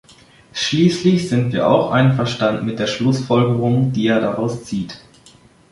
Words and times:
Schließlich 0.53 1.29
sind 1.29 1.53
wir 1.53 1.67
auch 1.69 1.91
einverstanden 1.91 2.65
mit 2.65 2.79
den 2.79 2.87
Schlussfolgerungen, 2.87 3.93
die 3.93 4.07
er 4.07 4.19
daraus 4.19 4.63
zieht. 4.65 4.99